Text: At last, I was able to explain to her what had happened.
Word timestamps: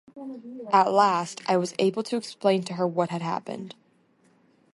At 0.73 0.91
last, 0.91 1.41
I 1.47 1.57
was 1.57 1.75
able 1.77 2.01
to 2.01 2.15
explain 2.17 2.63
to 2.63 2.73
her 2.73 2.87
what 2.87 3.11
had 3.11 3.21
happened. 3.21 3.75